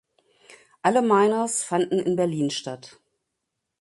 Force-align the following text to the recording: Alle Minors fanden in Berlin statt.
Alle 0.81 1.03
Minors 1.03 1.61
fanden 1.63 1.99
in 1.99 2.15
Berlin 2.15 2.49
statt. 2.49 2.99